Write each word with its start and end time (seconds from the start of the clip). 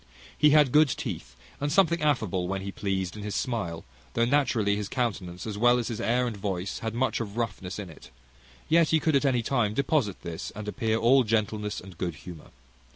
He 0.35 0.49
had 0.49 0.71
good 0.71 0.87
teeth, 0.89 1.35
and 1.59 1.71
something 1.71 2.01
affable, 2.01 2.47
when 2.47 2.63
he 2.63 2.71
pleased, 2.71 3.15
in 3.15 3.21
his 3.21 3.35
smile; 3.35 3.85
though 4.15 4.25
naturally 4.25 4.75
his 4.75 4.89
countenance, 4.89 5.45
as 5.45 5.59
well 5.59 5.77
as 5.77 5.89
his 5.89 6.01
air 6.01 6.25
and 6.25 6.35
voice, 6.35 6.79
had 6.79 6.95
much 6.95 7.19
of 7.19 7.37
roughness 7.37 7.77
in 7.77 7.91
it: 7.91 8.09
yet 8.67 8.89
he 8.89 8.99
could 8.99 9.15
at 9.15 9.25
any 9.25 9.43
time 9.43 9.75
deposit 9.75 10.23
this, 10.23 10.49
and 10.55 10.67
appear 10.67 10.97
all 10.97 11.23
gentleness 11.23 11.79
and 11.79 11.99
good 11.99 12.15
humour. 12.15 12.49